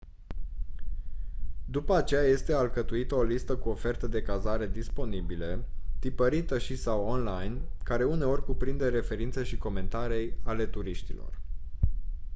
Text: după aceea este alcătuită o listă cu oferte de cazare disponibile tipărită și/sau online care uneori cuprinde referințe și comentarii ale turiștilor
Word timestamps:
după 1.65 1.95
aceea 1.95 2.21
este 2.21 2.53
alcătuită 2.53 3.15
o 3.15 3.23
listă 3.23 3.57
cu 3.57 3.69
oferte 3.69 4.07
de 4.07 4.21
cazare 4.21 4.67
disponibile 4.67 5.63
tipărită 5.99 6.57
și/sau 6.57 7.05
online 7.07 7.61
care 7.83 8.03
uneori 8.03 8.45
cuprinde 8.45 8.89
referințe 8.89 9.43
și 9.43 9.57
comentarii 9.57 10.33
ale 10.43 10.65
turiștilor 10.65 11.39